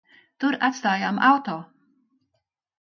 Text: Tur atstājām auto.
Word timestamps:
Tur 0.45 0.57
atstājām 0.67 1.21
auto. 1.29 1.61